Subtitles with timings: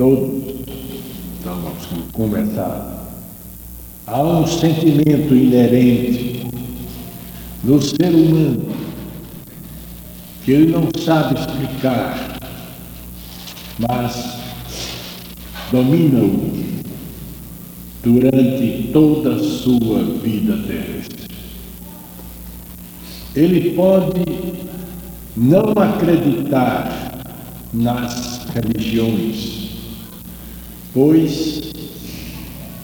[0.00, 0.30] todos
[1.36, 1.72] estamos
[2.14, 3.06] conversar.
[4.06, 6.46] Há um sentimento inerente
[7.62, 8.64] no ser humano
[10.42, 12.38] que ele não sabe explicar,
[13.78, 14.38] mas
[15.70, 16.50] domina-o
[18.02, 21.28] durante toda a sua vida terrestre.
[23.36, 24.24] Ele pode
[25.36, 27.22] não acreditar
[27.74, 29.59] nas religiões,
[30.92, 31.70] pois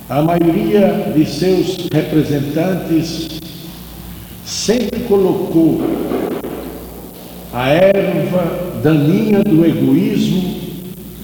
[0.08, 3.28] a maioria de seus representantes
[4.44, 5.80] sempre colocou
[7.52, 10.54] a erva daninha do egoísmo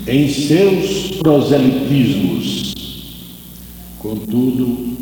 [0.07, 2.75] em seus proselitismos.
[4.01, 4.97] Contudo,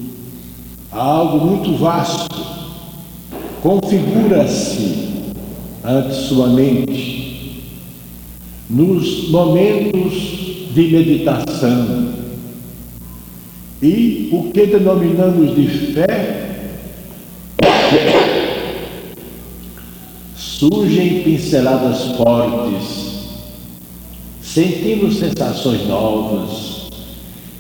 [0.93, 2.41] há algo muito vasto
[3.63, 5.33] configura-se
[5.85, 7.63] ante sua mente
[8.69, 10.30] nos momentos
[10.75, 12.21] de meditação.
[13.83, 16.51] E o que denominamos de fé
[20.37, 23.11] surgem pinceladas fortes,
[24.43, 26.91] sentimos sensações novas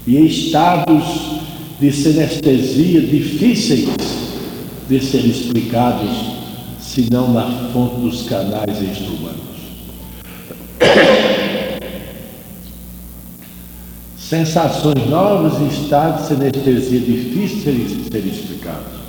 [0.06, 1.41] e estados
[1.80, 3.89] de sinestesia difíceis
[4.86, 6.11] de serem explicados,
[6.78, 9.59] senão na fonte dos canais extra-humanos.
[14.31, 19.00] Sensações novas e estados de sinestesia difíceis de serem explicados.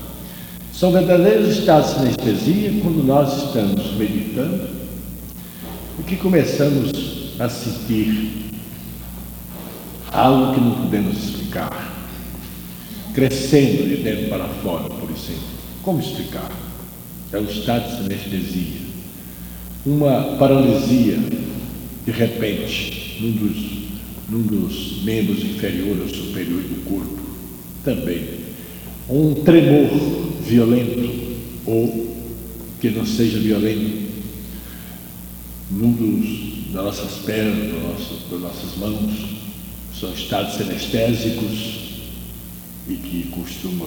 [0.74, 4.68] São verdadeiros estados de sinestesia quando nós estamos meditando
[6.00, 8.50] e que começamos a sentir
[10.12, 11.94] algo que não podemos explicar,
[13.14, 15.44] crescendo de dentro para fora, por exemplo.
[15.84, 16.50] Como explicar?
[17.32, 18.82] É um estado de sinestesia,
[19.86, 21.20] uma paralisia
[22.08, 23.91] de repente num dos,
[24.32, 27.20] num dos membros inferior ou superior do corpo,
[27.84, 28.40] também
[29.10, 29.90] um tremor
[30.42, 32.16] violento ou
[32.80, 34.09] que não seja violento
[35.69, 39.12] num dos, das nossas pernas, das nossas, das nossas mãos,
[40.00, 41.81] são estados sinestésicos
[42.88, 43.86] e que costuma,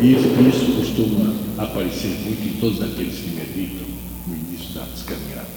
[0.00, 3.86] isso, isso costuma aparecer muito em todos aqueles que meditam
[4.26, 5.48] no início das caminhadas.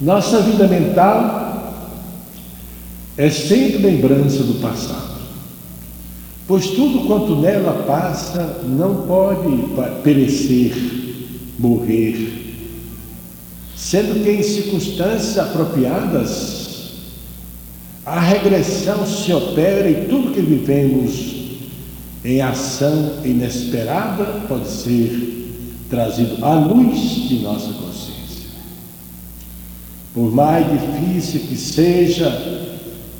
[0.00, 1.51] Nossa vida mental
[3.16, 5.20] é sempre lembrança do passado,
[6.46, 10.74] pois tudo quanto nela passa não pode perecer,
[11.58, 12.56] morrer,
[13.76, 16.62] sendo que em circunstâncias apropriadas
[18.04, 21.42] a regressão se opera e tudo que vivemos
[22.24, 25.50] em ação inesperada pode ser
[25.90, 28.12] trazido à luz de nossa consciência.
[30.14, 32.71] Por mais difícil que seja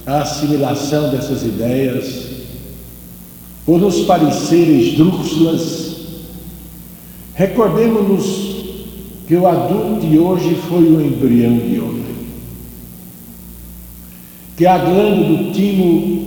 [0.07, 2.27] a assimilação dessas ideias,
[3.65, 5.97] por nos parecerem esdrúxulas,
[7.35, 8.53] recordemos-nos
[9.27, 12.03] que o adulto de hoje foi o embrião de ontem.
[14.57, 16.27] Que a glândula do timo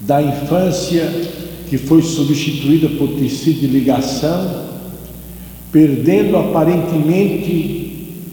[0.00, 1.08] da infância
[1.68, 4.64] que foi substituída por tecido de ligação,
[5.70, 7.84] perdendo aparentemente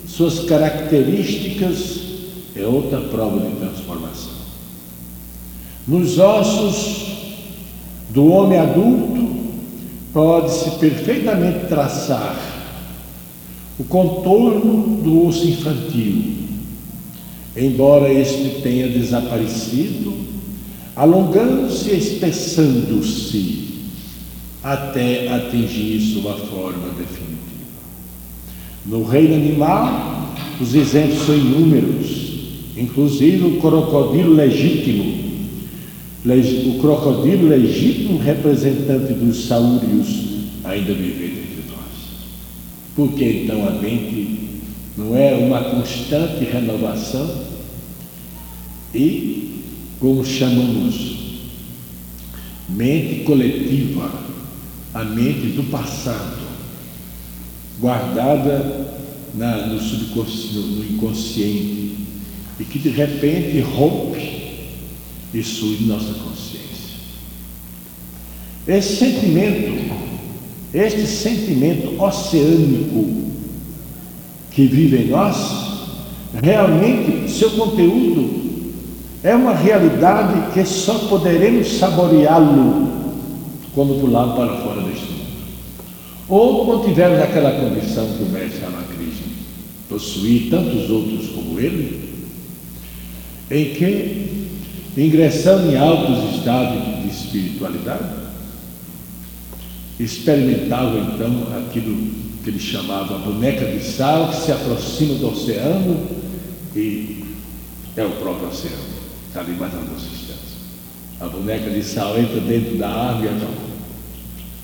[0.08, 2.01] suas características,
[2.56, 4.34] é outra prova de transformação.
[5.88, 7.12] Nos ossos
[8.10, 9.30] do homem adulto
[10.14, 12.38] pode-se perfeitamente traçar
[13.80, 16.36] o contorno do osso infantil,
[17.56, 20.14] embora este tenha desaparecido,
[20.96, 23.72] alongando-se e espessando-se
[24.64, 27.32] até atingir sua forma definitiva.
[28.86, 32.21] No reino animal, os exemplos são inúmeros,
[32.82, 35.32] inclusive o crocodilo legítimo.
[36.24, 40.08] O crocodilo legítimo, representante dos saúrios,
[40.64, 42.32] ainda vive entre nós.
[42.96, 44.38] Porque então a mente
[44.98, 47.28] não é uma constante renovação
[48.94, 49.64] e,
[50.00, 51.16] como chamamos,
[52.70, 54.12] mente coletiva,
[54.94, 56.38] a mente do passado,
[57.80, 58.92] guardada
[59.34, 61.91] na, no subconsciente, no inconsciente,
[62.62, 64.70] e que de repente rompe
[65.34, 67.00] e surge nossa consciência.
[68.68, 69.96] Esse sentimento,
[70.72, 73.32] este sentimento oceânico
[74.52, 75.38] que vive em nós,
[76.44, 78.42] realmente seu conteúdo
[79.24, 82.92] é uma realidade que só poderemos saboreá-lo
[83.74, 85.22] quando pularmos para fora deste mundo.
[86.30, 89.34] Ou quando tivermos aquela condição que o mestre Ramakrishna
[89.90, 92.11] possui tantos outros como ele,
[93.52, 94.48] em que,
[94.98, 98.22] ingressando em altos estados de espiritualidade,
[100.00, 101.96] experimentavam então aquilo
[102.44, 106.08] que ele chamava boneca de sal, que se aproxima do oceano
[106.76, 107.24] e
[107.98, 108.78] é o próprio oceano,
[109.28, 110.32] está ali mais a nossa distância.
[111.20, 113.72] A boneca de sal entra dentro da árvore e acabou.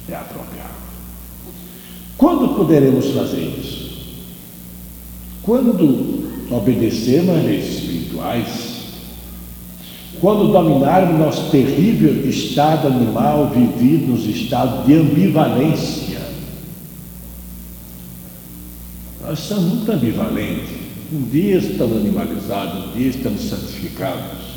[0.10, 0.78] É a própria árvore.
[2.18, 3.98] Quando poderemos fazer isso?
[5.44, 8.67] Quando obedecermos às leis espirituais,
[10.20, 16.20] quando dominarmos nosso terrível estado animal vivido nos estados de ambivalência.
[19.22, 20.88] Nós somos muito ambivalentes.
[21.12, 24.48] Um dia estamos animalizados, um dia estamos santificados.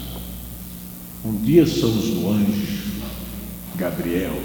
[1.25, 2.81] Um dia somos o anjo
[3.77, 4.39] Gabriel,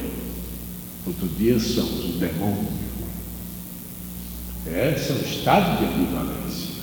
[1.06, 2.68] outro dia somos o demônio.
[4.68, 6.75] É o estado de ambivalência.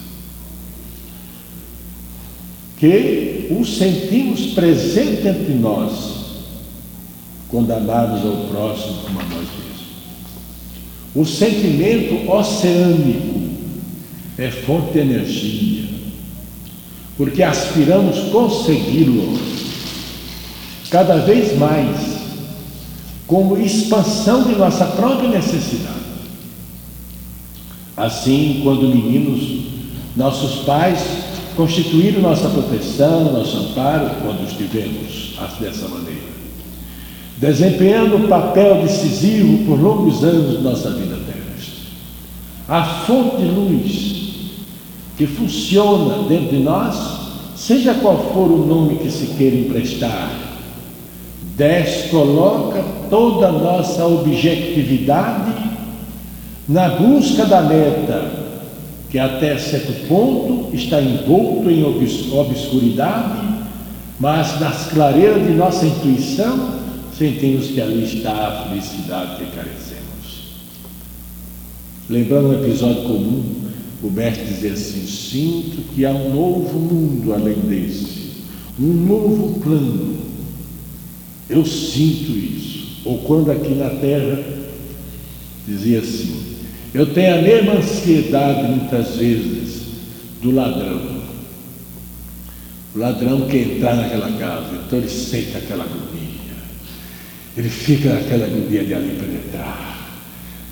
[2.83, 5.93] Que o sentimos presente entre nós,
[7.55, 9.85] amamos ao próximo como a nós mesmos.
[11.15, 13.41] O sentimento oceânico
[14.37, 15.85] é fonte de energia,
[17.17, 19.39] porque aspiramos consegui-lo
[20.91, 21.97] cada vez mais
[23.29, 26.03] como expansão de nossa própria necessidade.
[27.97, 29.67] Assim, quando meninos,
[30.17, 31.22] nossos pais
[31.57, 36.33] constituíram nossa proteção, nosso amparo, quando estivemos dessa maneira,
[37.39, 41.75] desempenhando um papel decisivo por longos anos de nossa vida terrestre.
[42.69, 44.23] A fonte de luz
[45.17, 46.97] que funciona dentro de nós,
[47.57, 50.31] seja qual for o nome que se queira emprestar,
[51.57, 55.53] descoloca toda a nossa objetividade
[56.69, 58.42] na busca da meta,
[59.13, 63.47] que até certo ponto está envolto em obscuridade,
[64.19, 66.81] mas nas clareiras de nossa intuição
[67.19, 70.55] sentimos que ali está a felicidade que carecemos.
[72.09, 73.45] Lembrando um episódio comum,
[74.03, 78.31] o mestre dizia assim: Sinto que há um novo mundo além desse,
[78.81, 80.17] um novo plano.
[81.51, 83.03] Eu sinto isso.
[83.05, 84.43] Ou quando aqui na terra
[85.69, 86.52] dizia assim:
[86.95, 89.83] eu tenho a mesma ansiedade muitas vezes
[90.43, 91.23] do ladrão.
[92.95, 96.13] O ladrão quer entrar naquela casa, então ele sente aquela agonia.
[97.57, 99.93] Ele fica naquela agonia de ali penetrar.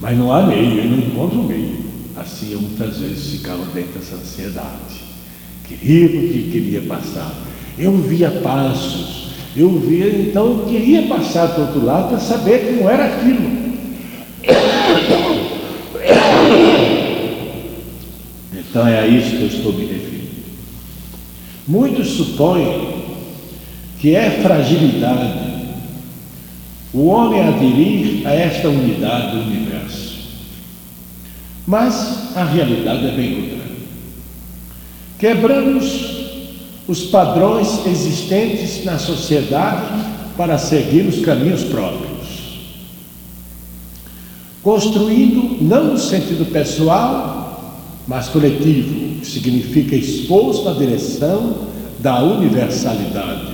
[0.00, 1.78] Mas não há meio, ele não encontra o meio.
[2.16, 5.00] Assim eu muitas vezes ficava dentro dessa ansiedade.
[5.66, 7.34] Queria porque queria passar.
[7.78, 12.66] Eu via passos, eu via, então eu queria passar para o outro lado para saber
[12.66, 13.60] como era aquilo.
[18.70, 20.30] Então é a isso que eu estou me referindo.
[21.66, 23.02] Muitos supõem
[23.98, 25.50] que é fragilidade
[26.92, 30.18] o homem aderir a esta unidade do universo.
[31.66, 33.60] Mas a realidade é bem outra.
[35.18, 36.20] Quebramos
[36.88, 39.86] os padrões existentes na sociedade
[40.36, 42.10] para seguir os caminhos próprios
[44.62, 47.39] construindo não no sentido pessoal,
[48.10, 51.58] mas coletivo, que significa exposto na direção
[52.00, 53.52] da universalidade.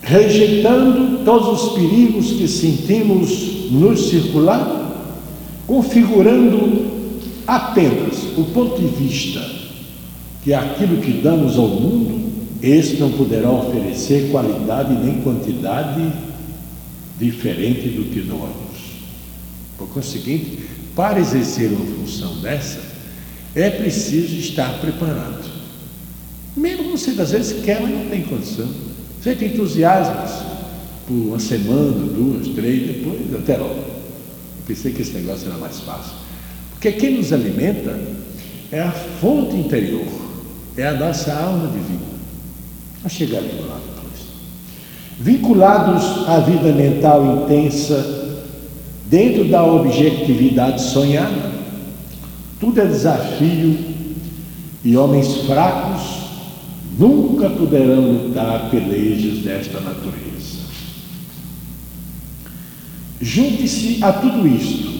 [0.00, 4.92] Rejeitando todos os perigos que sentimos nos circular,
[5.66, 6.86] configurando
[7.48, 9.44] apenas o ponto de vista
[10.44, 12.30] que aquilo que damos ao mundo,
[12.62, 16.12] este não poderá oferecer qualidade nem quantidade
[17.18, 18.73] diferente do que doamos.
[19.78, 20.58] Por conseguinte,
[20.94, 22.80] para exercer uma função dessa,
[23.54, 25.44] é preciso estar preparado.
[26.56, 28.68] Mesmo você às vezes quer, mas não tem condição.
[29.20, 30.14] Você tem entusiasmo
[31.06, 33.74] por uma semana, duas, três, depois até logo.
[33.74, 36.12] Eu pensei que esse negócio era mais fácil.
[36.70, 37.98] Porque quem nos alimenta
[38.70, 40.06] é a fonte interior,
[40.76, 42.14] é a nossa alma divina.
[42.98, 43.94] Vamos chegar ali do lado
[45.18, 48.13] vinculados à vida mental intensa,
[49.08, 51.52] dentro da objetividade sonhada,
[52.60, 53.78] tudo é desafio
[54.84, 56.02] e homens fracos
[56.98, 60.24] nunca poderão lutar pelejas desta natureza.
[63.20, 64.94] Junte-se a tudo isto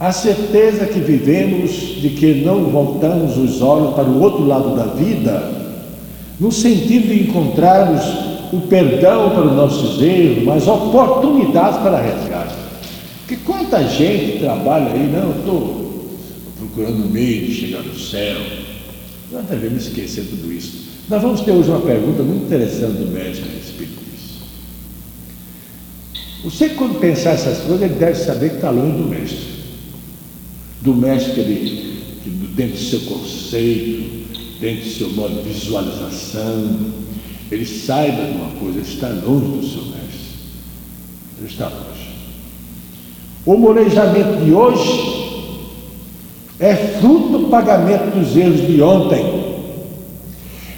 [0.00, 4.84] a certeza que vivemos de que não voltamos os olhos para o outro lado da
[4.84, 5.42] vida,
[6.38, 8.00] no sentido de encontrarmos
[8.52, 12.57] o perdão para os nossos erros, mas oportunidades para resgate.
[13.28, 16.18] Porque quanta gente trabalha aí, não, eu estou
[16.56, 18.40] procurando meio de chegar no céu.
[19.30, 20.88] Nós devemos esquecer tudo isso.
[21.10, 24.46] Nós vamos ter hoje uma pergunta muito interessante do mestre a respeito disso.
[26.42, 29.46] Você, quando pensar essas coisas, ele deve saber que está longe do mestre.
[30.80, 31.98] Do mestre que ele,
[32.56, 34.26] dentro do seu conceito,
[34.58, 36.94] dentro do seu modo de visualização,
[37.52, 40.18] ele saiba de uma coisa, ele está longe do seu mestre.
[41.38, 41.97] Ele está longe.
[43.48, 45.56] O molejamento de hoje
[46.60, 49.24] é fruto do pagamento dos erros de ontem.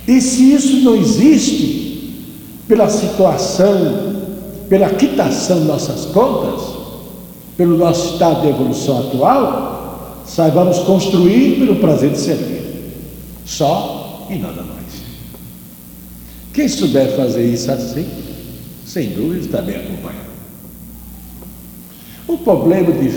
[0.06, 2.14] E se isso não existe,
[2.68, 4.14] pela situação,
[4.68, 6.62] pela quitação de nossas contas,
[7.56, 12.92] pelo nosso estado de evolução atual, saibamos construir pelo prazer de servir.
[13.44, 15.02] Só e nada mais.
[16.52, 18.06] Quem souber fazer isso assim,
[18.86, 20.29] sem dúvida está bem acompanhado.
[22.30, 23.08] O problema de,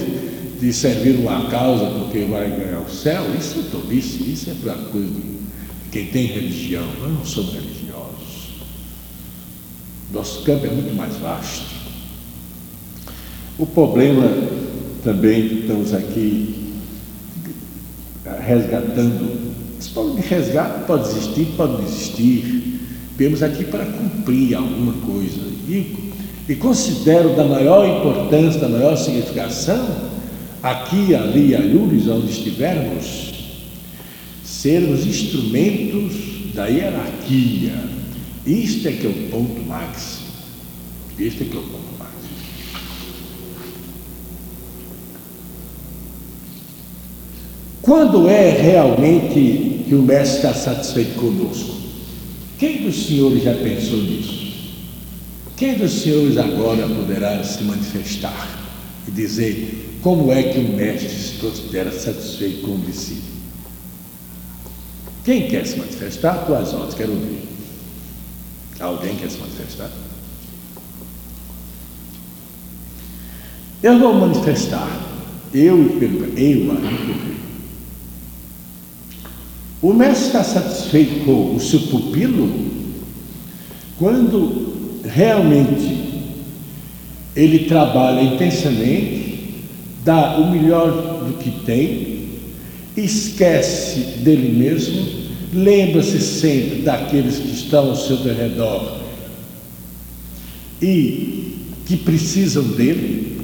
[0.60, 4.74] de servir uma causa porque vai ganhar o céu, isso é tolice, isso é para
[4.74, 5.22] coisa de
[5.91, 6.84] quem tem religião.
[7.00, 8.53] Nós não somos religiosos.
[10.12, 11.75] Nosso campo é muito mais vasto.
[13.60, 14.27] O problema
[15.03, 16.74] também que estamos aqui
[18.43, 22.79] resgatando, esse problema de resgate pode existir, pode não existir.
[23.15, 25.39] Viemos aqui para cumprir alguma coisa.
[25.67, 26.12] E,
[26.48, 30.12] e considero da maior importância, da maior significação,
[30.62, 33.34] aqui, ali e onde estivermos,
[34.44, 37.74] sermos instrumentos da hierarquia.
[38.46, 40.28] Isto é que é o ponto máximo.
[41.18, 42.14] Isto é que é o ponto máximo.
[47.82, 51.74] Quando é realmente que o mestre está satisfeito conosco?
[52.58, 54.43] Quem dos senhores já pensou nisso?
[55.55, 58.48] Quem dos senhores agora poderá se manifestar
[59.07, 63.33] e dizer como é que o mestre se considera satisfeito com o discípulo?
[65.24, 66.45] Quem quer se manifestar?
[66.45, 67.43] Tuas ordens, quero ouvir.
[68.79, 69.89] Alguém quer se manifestar?
[73.81, 74.89] Eu vou manifestar.
[75.53, 77.03] Eu e eu
[79.81, 82.50] O mestre está satisfeito com o seu pupilo
[83.98, 84.73] quando
[85.03, 86.03] realmente
[87.36, 89.55] ele trabalha intensamente,
[90.03, 90.91] dá o melhor
[91.25, 92.13] do que tem
[92.95, 95.03] esquece dele mesmo,
[95.51, 99.00] lembra-se sempre daqueles que estão ao seu redor
[100.81, 103.41] e que precisam dele,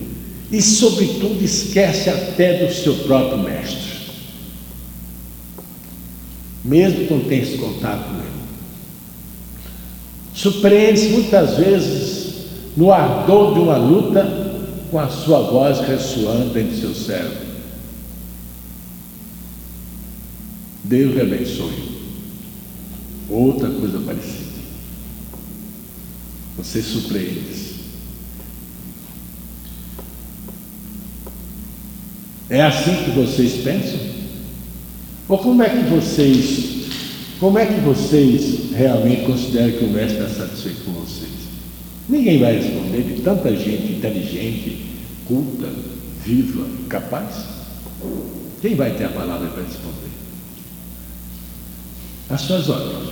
[0.52, 4.00] e, sobretudo, esquece até do seu próprio mestre,
[6.64, 8.39] mesmo quando tem esse contato com ele.
[10.40, 12.34] Surpreende-se muitas vezes
[12.78, 14.24] no ardor de uma luta
[14.90, 17.50] com a sua voz ressoando dentro do seu cérebro.
[20.82, 22.00] Deus lhe abençoe.
[23.30, 24.62] Outra coisa parecida.
[26.56, 27.76] Você surpreende-se.
[32.50, 34.00] É assim que vocês pensam?
[35.28, 36.79] Ou como é que vocês,
[37.40, 41.30] como é que vocês realmente consideram que o mestre está satisfeito com vocês?
[42.08, 44.86] Ninguém vai responder de tanta gente inteligente,
[45.28, 45.68] culta,
[46.26, 47.46] viva, capaz.
[48.62, 50.10] Quem vai ter a palavra para responder?
[52.30, 53.10] as suas ordens.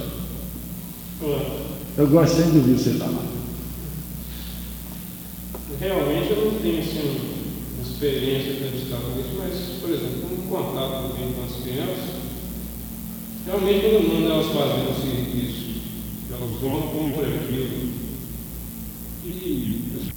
[1.98, 3.26] Eu gosto sempre de ouvir você falar.
[5.80, 7.18] Realmente eu não tenho assim,
[7.82, 12.27] experiência para destacar com isso, mas, por exemplo, um contato com as crianças,
[13.48, 15.82] realmente quando manda elas fazerem o serviço,
[16.30, 17.98] elas vão com por aquilo.
[19.26, 20.17] E